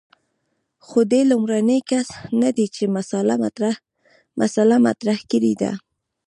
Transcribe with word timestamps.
خو 0.85 0.99
دی 1.11 1.21
لومړنی 1.31 1.79
کس 1.89 2.07
نه 2.41 2.49
دی 2.57 2.65
چې 2.75 2.83
مسأله 4.73 4.77
مطرح 4.91 5.19
کړې 5.31 5.53
ده. 5.61 5.71